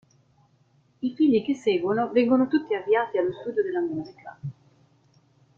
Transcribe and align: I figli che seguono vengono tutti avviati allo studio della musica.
I 0.99 1.13
figli 1.13 1.45
che 1.45 1.53
seguono 1.53 2.11
vengono 2.11 2.47
tutti 2.47 2.73
avviati 2.73 3.19
allo 3.19 3.33
studio 3.33 3.61
della 3.61 3.81
musica. 3.81 4.35